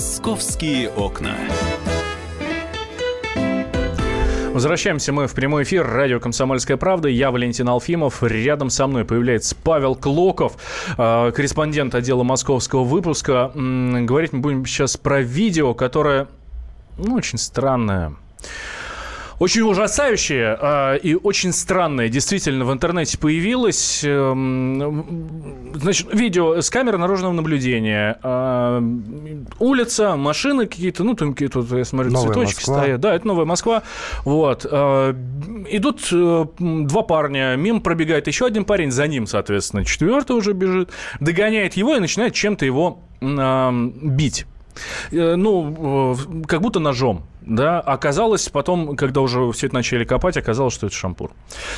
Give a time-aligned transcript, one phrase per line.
[0.00, 1.36] Московские окна.
[4.54, 5.86] Возвращаемся мы в прямой эфир.
[5.86, 7.08] Радио «Комсомольская правда».
[7.08, 8.22] Я Валентин Алфимов.
[8.22, 10.54] Рядом со мной появляется Павел Клоков,
[10.96, 13.52] э, корреспондент отдела московского выпуска.
[13.54, 16.28] Говорить мы будем сейчас про видео, которое
[16.96, 18.14] ну, очень странное
[19.40, 24.02] очень ужасающее э, и очень странное действительно в интернете появилось.
[24.04, 24.32] Э,
[25.74, 28.18] значит, видео с камеры наружного наблюдения.
[28.22, 28.82] Э,
[29.58, 32.76] улица, машины какие-то, ну, там какие-то, я смотрю, новая цветочки Москва.
[32.76, 33.00] стоят.
[33.00, 33.82] Да, это новая Москва.
[34.26, 34.66] Вот.
[34.70, 35.14] Э,
[35.70, 40.90] идут э, два парня, мимо пробегает еще один парень, за ним, соответственно, четвертый уже бежит,
[41.18, 44.44] догоняет его и начинает чем-то его э, бить.
[45.10, 50.74] Ну, э, как будто ножом, да, оказалось потом, когда уже все это начали копать, оказалось,
[50.74, 51.32] что это шампур.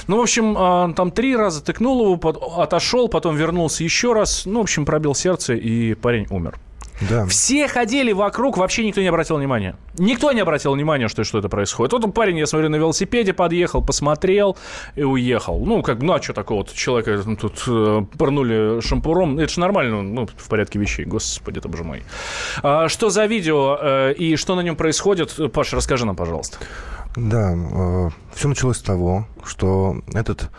[0.07, 4.61] Ну, в общем, а, там три раза тыкнул его, отошел, потом вернулся еще раз, ну,
[4.61, 6.59] в общем, пробил сердце, и парень умер.
[7.09, 7.27] Да.
[7.27, 9.77] Все ходили вокруг, вообще никто не обратил внимания.
[9.99, 11.93] Никто не обратил внимания, что, что это происходит.
[11.93, 14.57] Вот он парень, я смотрю, на велосипеде подъехал, посмотрел
[14.95, 15.65] и уехал.
[15.65, 16.59] Ну, как, ну, а что такого?
[16.59, 19.39] Вот человека тут э, пырнули шампуром.
[19.39, 21.05] Это же нормально, ну, в порядке вещей.
[21.05, 22.05] Господи, это боже мой.
[22.63, 25.39] А, что за видео э, и что на нем происходит?
[25.53, 26.59] Паша, расскажи нам, пожалуйста.
[27.17, 30.51] Да, э, все началось с того, что этот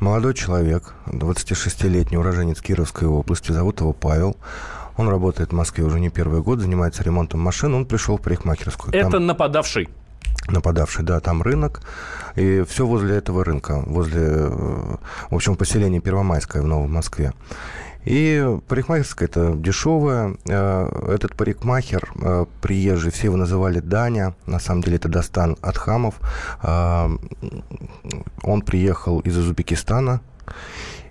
[0.00, 4.36] молодой человек, 26-летний уроженец Кировской области, зовут его Павел,
[4.98, 7.74] он работает в Москве уже не первый год, занимается ремонтом машин.
[7.74, 8.94] Он пришел в парикмахерскую.
[8.94, 9.26] Это там...
[9.26, 9.88] нападавший?
[10.50, 11.82] нападавший, да, там рынок,
[12.34, 14.96] и все возле этого рынка, возле, э,
[15.30, 17.32] в общем, поселения Первомайское в Новом Москве.
[18.04, 20.36] И парикмахерская это дешевая.
[20.48, 26.14] Э, этот парикмахер э, приезжий, все его называли Даня, на самом деле это Достан Атхамов.
[26.62, 30.20] Он приехал из Узбекистана,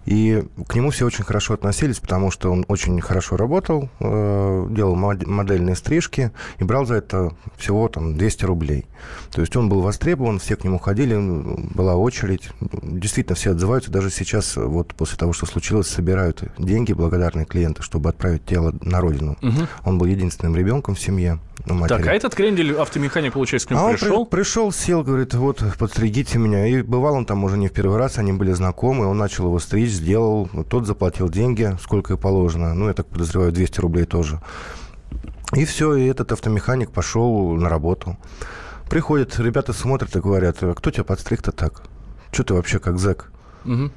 [0.08, 4.96] и к нему все очень хорошо относились, потому что он очень хорошо работал, э, делал
[4.96, 8.86] модельные стрижки и брал за это всего там 200 рублей.
[9.34, 11.18] То есть он был востребован, все к нему ходили,
[11.74, 12.50] была очередь.
[12.62, 13.92] Действительно, все отзываются.
[13.92, 19.02] Даже сейчас, вот после того, что случилось, собирают деньги благодарные клиенты, чтобы отправить тело на
[19.02, 19.38] родину.
[19.42, 19.68] Угу.
[19.84, 21.40] Он был единственным ребенком в семье.
[21.66, 21.98] Матери.
[21.98, 24.20] Так, а этот крендель автомеханик, получается, к нему а пришел?
[24.22, 26.66] Он при, пришел, сел, говорит, вот, подстригите меня.
[26.68, 29.60] И бывал он там уже не в первый раз, они были знакомы, он начал его
[29.60, 32.74] стричь, сделал, тот заплатил деньги, сколько и положено.
[32.74, 34.40] Ну, я так подозреваю, 200 рублей тоже.
[35.54, 38.18] И все, и этот автомеханик пошел на работу.
[38.90, 41.84] Приходят, ребята смотрят и говорят, «А кто тебя подстриг-то так?
[42.32, 43.32] Что ты вообще как зэк?
[43.66, 43.92] Угу.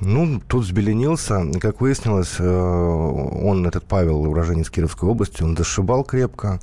[0.00, 1.46] Ну, тут взбеленился.
[1.60, 6.60] Как выяснилось, э, он, этот Павел, уроженец Кировской области, он зашибал крепко,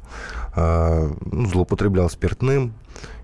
[0.55, 2.73] э, ну, злоупотреблял спиртным.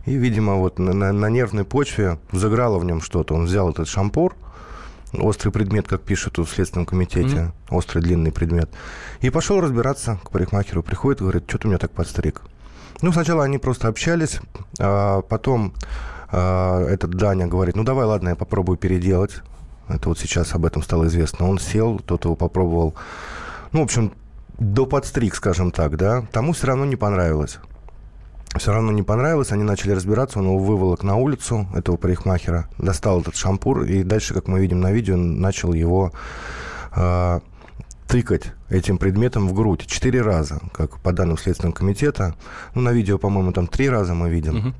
[0.05, 3.35] И, видимо, вот на, на нервной почве взыграло в нем что-то.
[3.35, 4.35] Он взял этот шампур,
[5.13, 7.51] острый предмет, как пишут в Следственном комитете, mm-hmm.
[7.69, 8.69] острый длинный предмет,
[9.21, 10.83] и пошел разбираться к парикмахеру.
[10.83, 12.41] Приходит, говорит, что ты меня так подстриг?
[13.01, 14.39] Ну, сначала они просто общались,
[14.77, 15.73] а потом
[16.31, 19.41] а, этот Даня говорит, ну, давай, ладно, я попробую переделать.
[19.87, 21.47] Это вот сейчас об этом стало известно.
[21.47, 22.93] Он сел, тот его попробовал.
[23.71, 24.13] Ну, в общем,
[24.59, 26.27] до подстриг, скажем так, да.
[26.31, 27.57] Тому все равно не понравилось.
[28.55, 33.21] Все равно не понравилось, они начали разбираться, он его выволок на улицу, этого парикмахера, достал
[33.21, 36.11] этот шампур, и дальше, как мы видим на видео, начал его
[36.95, 37.39] э,
[38.07, 42.35] тыкать этим предметом в грудь четыре раза, как по данным Следственного комитета.
[42.73, 44.57] Ну, на видео, по-моему, там три раза мы видим.
[44.57, 44.73] Угу.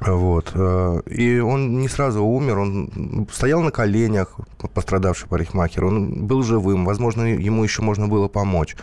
[0.00, 0.52] Вот.
[0.54, 4.38] Э, и он не сразу умер, он стоял на коленях,
[4.74, 8.76] пострадавший парикмахер, он был живым, возможно, ему еще можно было помочь.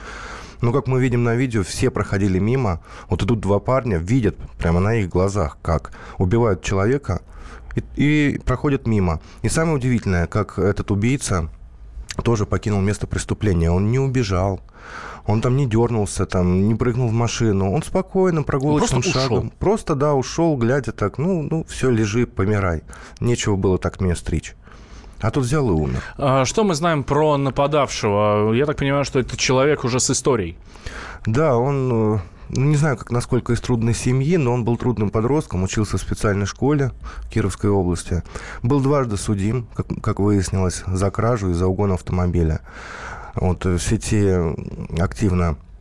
[0.64, 2.80] Но, как мы видим на видео, все проходили мимо.
[3.10, 7.22] Вот идут два парня, видят прямо на их глазах, как убивают человека
[7.76, 9.20] и, и проходят мимо.
[9.42, 11.50] И самое удивительное, как этот убийца
[12.24, 13.72] тоже покинул место преступления.
[13.72, 14.62] Он не убежал,
[15.26, 17.70] он там не дернулся, там, не прыгнул в машину.
[17.74, 19.38] Он спокойно, прогулочным просто шагом.
[19.40, 19.54] Ушел.
[19.60, 22.84] Просто, да, ушел, глядя так, ну, ну, все, лежи, помирай.
[23.20, 24.56] Нечего было так меня стричь.
[25.24, 26.04] А тут взял и умер.
[26.18, 28.52] А что мы знаем про нападавшего?
[28.52, 30.58] Я так понимаю, что это человек уже с историей.
[31.26, 35.10] Да, он э, ну, не знаю, как насколько из трудной семьи, но он был трудным
[35.10, 36.92] подростком, учился в специальной школе
[37.22, 38.22] в Кировской области.
[38.64, 42.60] Был дважды судим, как, как выяснилось, за кражу и за угон автомобиля.
[43.36, 44.30] Вот в сети
[45.00, 45.73] активно э,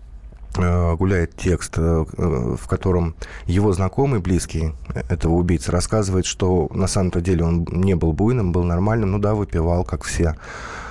[0.54, 3.14] гуляет текст, э, в котором
[3.46, 4.72] его знакомый, близкий
[5.08, 9.34] этого убийцы, рассказывает, что на самом-то деле он не был буйным, был нормальным, ну да,
[9.34, 10.36] выпивал, как все.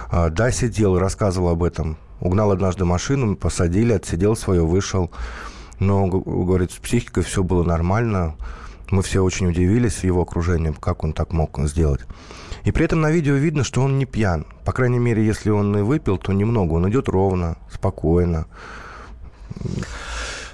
[0.09, 1.97] А, да, сидел, рассказывал об этом.
[2.19, 5.09] Угнал однажды машину, посадили, отсидел свое, вышел.
[5.79, 8.35] Но, говорит, с психикой все было нормально.
[8.91, 12.01] Мы все очень удивились его окружением, как он так мог сделать.
[12.65, 14.45] И при этом на видео видно, что он не пьян.
[14.65, 16.73] По крайней мере, если он и выпил, то немного.
[16.73, 18.45] Он идет ровно, спокойно.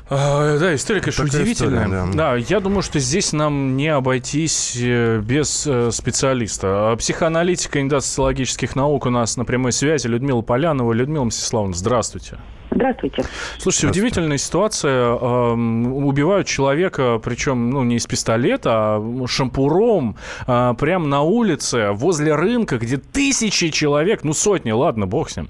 [0.09, 1.85] А, да, история, конечно, Такая удивительная.
[1.85, 2.31] История, да.
[2.31, 6.91] да, я думаю, что здесь нам не обойтись э, без э, специалиста.
[6.91, 10.93] А психоаналитика, кандидат социологических наук у нас на прямой связи Людмила Полянова.
[10.93, 12.37] Людмила Мстиславовна, здравствуйте.
[12.77, 13.23] Здравствуйте.
[13.57, 15.11] Слушайте, удивительная ситуация.
[15.11, 20.15] Убивают человека, причем ну, не из пистолета, а шампуром,
[20.45, 25.49] а, прямо на улице, возле рынка, где тысячи человек, ну сотни, ладно, бог с ним.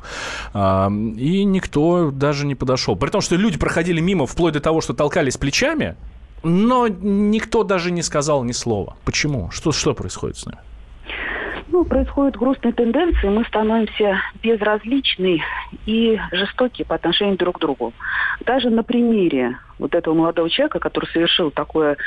[1.18, 2.96] И никто даже не подошел.
[2.96, 5.98] При том, что люди проходили мимо вплоть до того, что толкались плечами,
[6.44, 8.96] но никто даже не сказал ни слова.
[9.04, 9.52] Почему?
[9.52, 10.60] Что, что происходит с ними?
[11.78, 15.44] Ну, происходят грустные тенденции, мы становимся безразличны
[15.86, 17.94] и жестоки по отношению друг к другу.
[18.48, 21.98] Даже на примере вот этого молодого человека, который совершил такое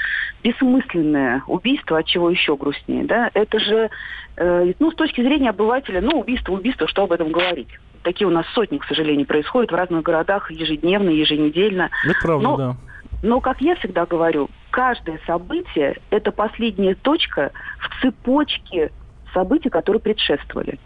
[0.43, 3.91] бессмысленное убийство, от чего еще грустнее, да, это же,
[4.39, 7.69] э, ну, с точки зрения обывателя, ну, убийство, убийство, что об этом говорить?
[8.03, 11.91] Такие у нас сотни, к сожалению, происходят в разных городах ежедневно, еженедельно.
[12.05, 12.77] Это правда, Но, да.
[13.23, 18.91] Но, как я всегда говорю, каждое событие– это последняя точка в цепочке
[19.32, 20.79] событий, которые предшествовали.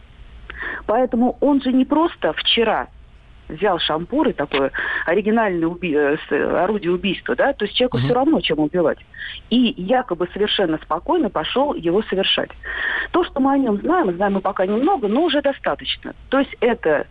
[0.86, 2.88] Поэтому он же не просто вчера
[3.48, 4.72] взял шампур и такое
[5.06, 5.94] оригинальное уби...
[5.94, 6.16] Э,
[6.64, 8.04] орудие убийства, да, то есть человеку угу.
[8.04, 8.98] все равно, чем убивать.
[9.50, 12.50] И якобы совершенно спокойно пошел его совершать.
[13.12, 16.14] То, что мы о нем знаем, знаем мы пока немного, но уже достаточно.
[16.30, 17.06] То есть это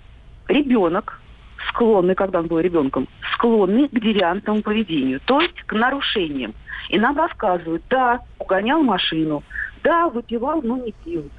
[0.48, 1.22] ребенок,
[1.70, 6.54] склонный, когда он был ребенком, склонный к девиантному поведению, то есть к нарушениям.
[6.90, 9.44] И нам рассказывают, да, угонял машину,
[9.84, 11.30] да, выпивал, но не пил.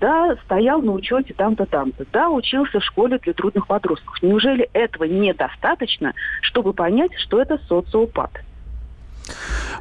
[0.00, 2.06] Да, стоял на учете там-то, там-то.
[2.10, 4.22] Да, учился в школе для трудных подростков.
[4.22, 8.30] Неужели этого недостаточно, чтобы понять, что это социопат?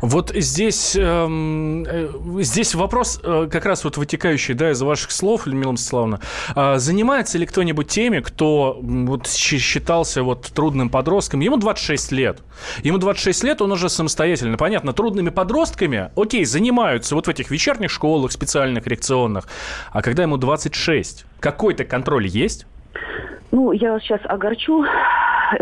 [0.01, 2.09] Вот здесь, эм, э,
[2.39, 6.19] здесь вопрос э, как раз вот вытекающий да, из ваших слов, Людмила Мстиславовна.
[6.55, 11.39] Э, занимается ли кто-нибудь теми, кто вот, считался вот, трудным подростком?
[11.39, 12.39] Ему 26 лет.
[12.83, 14.57] Ему 26 лет, он уже самостоятельно.
[14.57, 19.47] Понятно, трудными подростками, окей, занимаются вот в этих вечерних школах специальных, коррекционных.
[19.91, 22.65] А когда ему 26, какой-то контроль есть?
[23.51, 24.85] Ну, я сейчас огорчу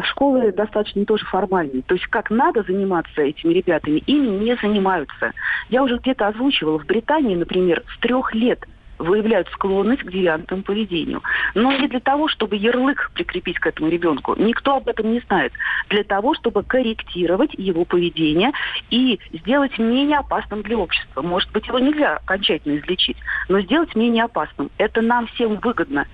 [0.04, 1.84] школы достаточно тоже формальные.
[1.84, 5.34] То есть как надо заниматься этими ребятами, ими не занимаются.
[5.70, 8.66] Я уже где-то озвучивала, в Британии, например, с трех лет
[9.00, 11.22] выявляют склонность к девиантному поведению.
[11.54, 14.36] Но не для того, чтобы ярлык прикрепить к этому ребенку.
[14.38, 15.54] Никто об этом не знает.
[15.90, 18.52] Для того, чтобы корректировать его поведение
[18.90, 21.22] и сделать менее опасным для общества.
[21.22, 23.18] Может быть, его нельзя окончательно излечить,
[23.50, 24.70] но сделать менее опасным.
[24.78, 26.08] Это нам всем выгодно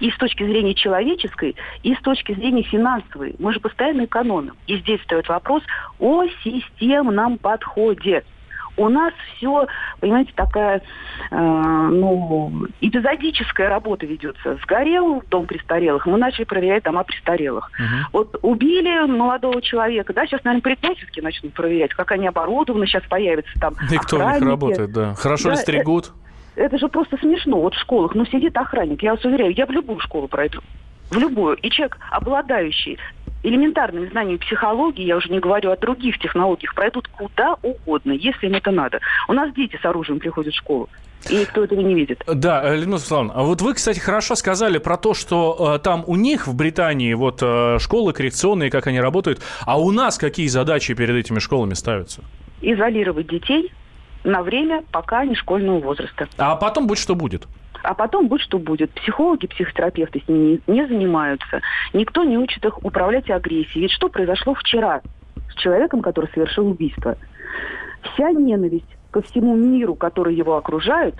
[0.00, 3.34] и с точки зрения человеческой, и с точки зрения финансовой.
[3.38, 4.54] Мы же постоянно экономим.
[4.66, 5.62] И здесь встает вопрос
[5.98, 8.24] о системном подходе
[8.76, 9.66] у нас все,
[10.00, 10.82] понимаете, такая,
[11.30, 14.56] э, ну, эпизодическая работа ведется.
[14.62, 17.70] Сгорел дом престарелых, мы начали проверять дома престарелых.
[17.78, 18.08] Угу.
[18.12, 23.52] Вот убили молодого человека, да, сейчас, наверное, парикмахерские начнут проверять, как они оборудованы, сейчас появятся
[23.60, 25.14] там И кто у них работает, да.
[25.14, 26.12] Хорошо да, ли стригут?
[26.56, 27.60] Это же просто смешно.
[27.60, 30.60] Вот в школах, ну, сидит охранник, я вас уверяю, я в любую школу пройду.
[31.10, 31.56] В любую.
[31.56, 32.98] И человек, обладающий
[33.42, 38.54] элементарными знаниями психологии, я уже не говорю о других технологиях, пройдут куда угодно, если им
[38.54, 39.00] это надо.
[39.28, 40.88] У нас дети с оружием приходят в школу.
[41.28, 42.22] И никто этого не видит.
[42.26, 46.02] Да, э, Людмила Светлановна, а вот вы, кстати, хорошо сказали про то, что э, там
[46.06, 50.46] у них в Британии вот э, школы коррекционные, как они работают, а у нас какие
[50.46, 52.22] задачи перед этими школами ставятся?
[52.62, 53.70] Изолировать детей,
[54.24, 56.28] на время, пока не школьного возраста.
[56.36, 57.46] А потом будет что будет?
[57.82, 58.90] А потом будет что будет.
[58.92, 61.60] Психологи, психотерапевты с ними не, не занимаются.
[61.92, 63.82] Никто не учит их управлять агрессией.
[63.82, 65.00] Ведь что произошло вчера
[65.50, 67.16] с человеком, который совершил убийство?
[68.02, 71.14] Вся ненависть ко всему миру, который его окружает,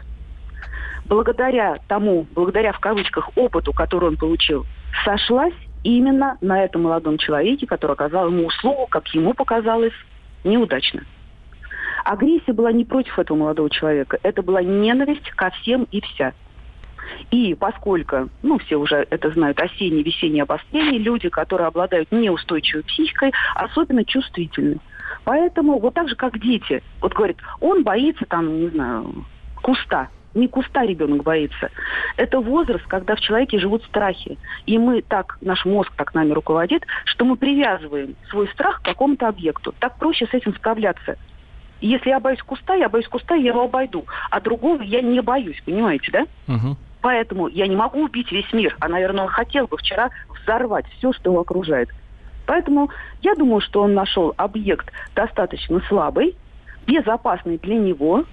[1.07, 4.67] благодаря тому, благодаря в кавычках опыту, который он получил,
[5.05, 9.95] сошлась именно на этом молодом человеке, который оказал ему услугу, как ему показалось,
[10.45, 11.03] неудачно.
[12.05, 16.33] Агрессия была не против этого молодого человека, это была ненависть ко всем и вся.
[17.31, 23.33] И поскольку, ну, все уже это знают, осеннее, весеннее обострение, люди, которые обладают неустойчивой психикой,
[23.55, 24.79] особенно чувствительны.
[25.25, 26.83] Поэтому вот так же, как дети.
[27.01, 29.25] Вот говорят, он боится там, не знаю,
[29.63, 30.09] куста.
[30.33, 31.71] Не куста ребенок боится.
[32.17, 34.39] Это возраст, когда в человеке живут страхи.
[34.65, 39.27] И мы так, наш мозг так нами руководит, что мы привязываем свой страх к какому-то
[39.27, 39.75] объекту.
[39.81, 41.17] Так проще с этим справляться.
[41.81, 44.05] Если я боюсь куста, я боюсь куста, я его обойду.
[44.31, 46.55] А другого я не боюсь, понимаете, да?
[46.55, 46.77] Угу.
[47.01, 48.77] Поэтому я не могу убить весь мир.
[48.81, 51.89] А, наверное, он хотел бы вчера взорвать все, что его окружает.
[52.47, 52.91] Поэтому
[53.23, 56.37] я думаю, что он нашел объект достаточно слабый,
[56.87, 58.25] безопасный для него,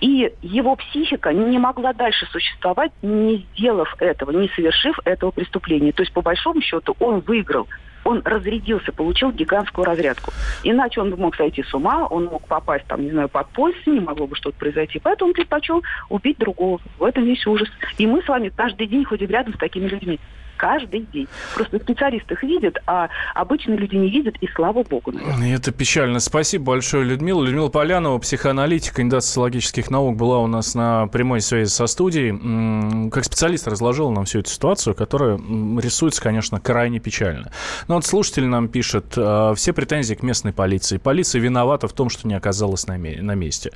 [0.00, 5.92] и его психика не могла дальше существовать, не сделав этого, не совершив этого преступления.
[5.92, 7.68] То есть, по большому счету, он выиграл.
[8.06, 10.32] Он разрядился, получил гигантскую разрядку.
[10.62, 14.00] Иначе он мог сойти с ума, он мог попасть, там, не знаю, под поезд, не
[14.00, 15.00] могло бы что-то произойти.
[15.02, 16.80] Поэтому он предпочел убить другого.
[16.98, 17.68] В этом весь ужас.
[17.98, 20.20] И мы с вами каждый день ходим рядом с такими людьми
[20.56, 21.28] каждый день.
[21.54, 25.12] Просто специалисты их видят, а обычные люди не видят, и слава богу.
[25.12, 25.54] Наверное.
[25.54, 26.20] Это печально.
[26.20, 27.42] Спасибо большое, Людмила.
[27.42, 33.10] Людмила Полянова, психоаналитик, кандидат социологических наук, была у нас на прямой связи со студией.
[33.10, 37.50] Как специалист разложила нам всю эту ситуацию, которая рисуется, конечно, крайне печально.
[37.88, 40.98] Но вот слушатель нам пишет, а, все претензии к местной полиции.
[40.98, 43.72] Полиция виновата в том, что не оказалась на, месте.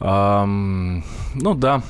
[0.00, 1.82] Ну да,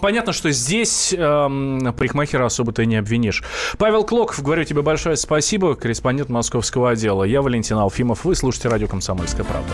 [0.00, 3.76] понятно, что здесь парикмахера особо-то не обвинишь слышишь.
[3.78, 7.24] Павел Клоков, говорю тебе большое спасибо, корреспондент московского отдела.
[7.24, 8.24] Я Валентин Алфимов.
[8.24, 9.72] Вы слушаете радио «Комсомольская правда».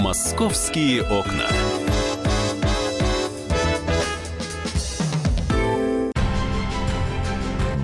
[0.00, 1.46] «Московские окна».